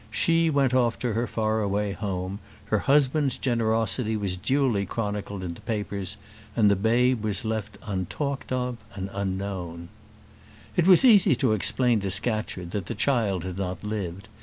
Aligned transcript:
She 0.09 0.49
went 0.49 0.73
off 0.73 0.97
to 0.97 1.13
her 1.13 1.27
far 1.27 1.61
away 1.61 1.91
home; 1.91 2.39
her 2.65 2.79
husband's 2.79 3.37
generosity 3.37 4.17
was 4.17 4.35
duly 4.35 4.83
chronicled 4.83 5.43
in 5.43 5.53
the 5.53 5.61
papers, 5.61 6.17
and 6.55 6.71
the 6.71 6.75
babe 6.75 7.23
was 7.23 7.45
left 7.45 7.77
untalked 7.83 8.51
of 8.51 8.77
and 8.95 9.11
unknown. 9.13 9.89
It 10.75 10.87
was 10.87 11.05
easy 11.05 11.35
to 11.35 11.51
explain 11.53 11.99
to 11.99 12.09
Scatcherd 12.09 12.71
that 12.71 12.87
the 12.87 12.95
child 12.95 13.43
had 13.43 13.59
not 13.59 13.83
lived. 13.83 14.27